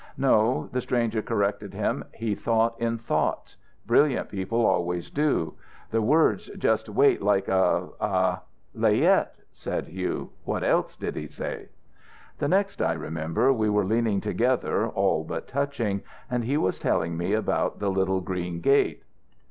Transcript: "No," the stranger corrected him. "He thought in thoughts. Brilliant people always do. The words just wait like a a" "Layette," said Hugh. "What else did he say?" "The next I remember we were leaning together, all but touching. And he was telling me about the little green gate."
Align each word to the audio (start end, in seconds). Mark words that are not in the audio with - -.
"No," 0.17 0.67
the 0.71 0.81
stranger 0.81 1.21
corrected 1.21 1.75
him. 1.75 2.03
"He 2.15 2.33
thought 2.33 2.73
in 2.81 2.97
thoughts. 2.97 3.55
Brilliant 3.85 4.29
people 4.29 4.65
always 4.65 5.11
do. 5.11 5.53
The 5.91 6.01
words 6.01 6.49
just 6.57 6.89
wait 6.89 7.21
like 7.21 7.47
a 7.47 7.89
a" 7.99 8.41
"Layette," 8.75 9.35
said 9.51 9.89
Hugh. 9.89 10.31
"What 10.43 10.63
else 10.63 10.97
did 10.97 11.15
he 11.15 11.27
say?" 11.27 11.69
"The 12.39 12.47
next 12.47 12.81
I 12.81 12.93
remember 12.93 13.53
we 13.53 13.69
were 13.69 13.85
leaning 13.85 14.21
together, 14.21 14.87
all 14.87 15.23
but 15.23 15.47
touching. 15.47 16.01
And 16.31 16.45
he 16.45 16.57
was 16.57 16.79
telling 16.79 17.15
me 17.15 17.33
about 17.33 17.77
the 17.77 17.91
little 17.91 18.21
green 18.21 18.59
gate." 18.59 19.03